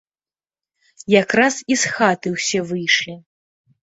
Якраз 1.21 1.59
і 1.75 1.77
з 1.83 1.91
хаты 1.97 2.27
ўсе 2.37 2.59
выйшлі. 2.69 3.15